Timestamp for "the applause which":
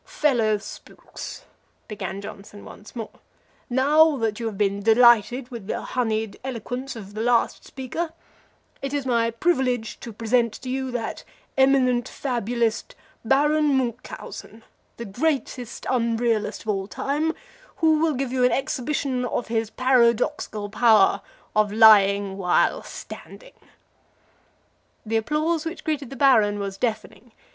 25.05-25.83